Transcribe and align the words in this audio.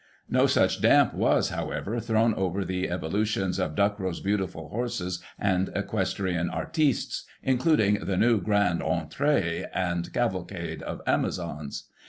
"No 0.37 0.47
such 0.47 0.81
damp 0.81 1.13
was, 1.13 1.49
however, 1.49 1.99
thrown 1.99 2.33
over 2.33 2.65
the 2.65 2.89
evolutions 2.89 3.59
of' 3.59 3.75
Ducrow's 3.75 4.19
beautiful 4.19 4.69
horses 4.69 5.21
and 5.37 5.69
equestrian 5.75 6.49
artistes,' 6.49 7.23
including 7.43 8.03
the' 8.03 8.17
new 8.17 8.41
grand 8.41 8.81
entree 8.81 9.67
and 9.75 10.11
calvacade 10.11 10.81
of 10.81 11.01
Amazons. 11.05 11.83